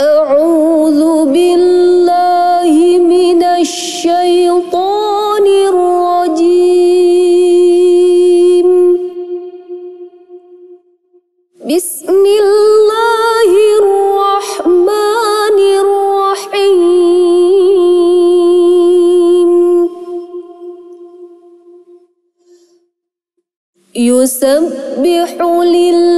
أعوذ 0.00 1.02
بالله 1.32 2.72
من 2.98 3.42
الشيطان 3.42 5.46
الرجيم. 5.68 6.58
بسم 11.68 12.24
الله 12.44 13.50
الرحمن 13.80 15.58
الرحيم. 15.84 17.10
يسبح 23.94 25.32
لله 25.76 26.09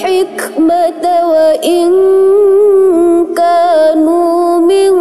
والحكمة 0.00 1.04
وإن 1.30 1.90
كانوا 3.36 4.58
من 4.58 4.92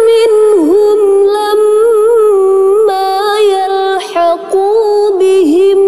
منهم 0.09 0.98
لما 1.36 3.11
يلحقوا 3.41 5.11
بهم 5.19 5.81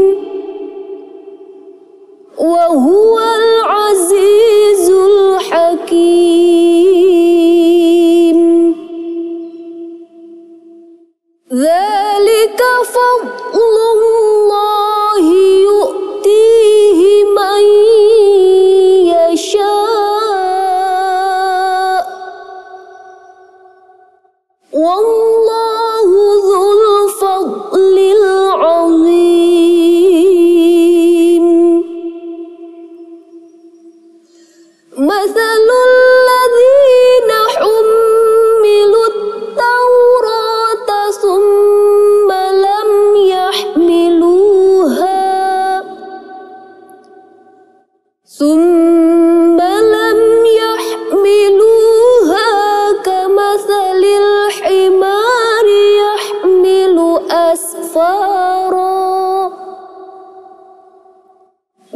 وهو 2.38 3.20
vazio. 3.80 4.59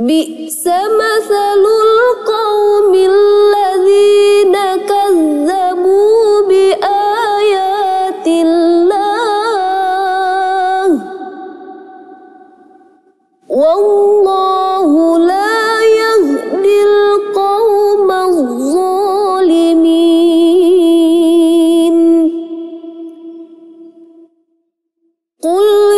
بئس 0.09 0.65
مثل 1.01 1.65
القوم 1.89 2.93
الذين 2.95 4.55
كذبوا 4.91 6.41
بآيات 6.49 8.27
الله. 8.27 9.65
والله 13.49 14.93
لا 15.19 15.81
يهدي 16.01 16.79
القوم 16.83 18.09
الظالمين. 18.11 18.75
قل 25.45 25.94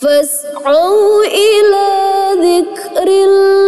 فاسعوا 0.00 1.24
إلى 1.24 1.88
ذكر 2.40 3.08
الله. 3.08 3.59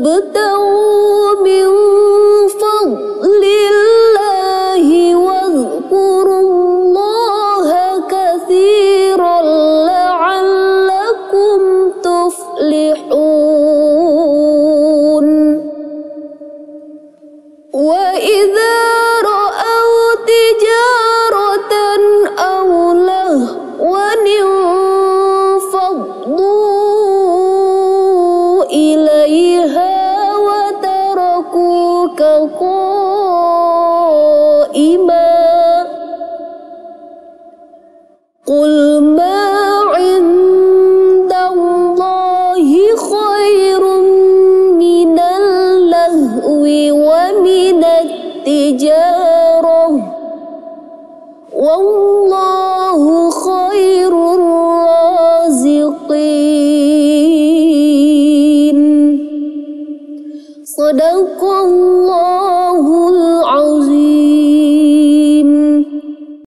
وابتغوا 0.00 1.34
من 1.44 1.79